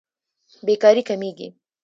بېکاري 0.65 1.01
کمېږي. 1.09 1.47